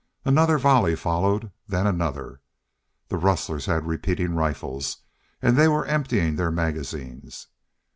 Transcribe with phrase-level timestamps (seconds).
[0.25, 2.41] Another volley followed, then another.
[3.09, 4.97] The rustlers had repeating rifles
[5.43, 7.45] and they were emptying their magazines.